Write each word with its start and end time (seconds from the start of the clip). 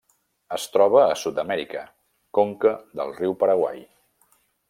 Es 0.55 0.63
troba 0.75 1.01
a 1.07 1.17
Sud-amèrica: 1.23 1.83
conca 2.39 2.73
del 3.01 3.15
riu 3.21 3.39
Paraguai. 3.45 3.87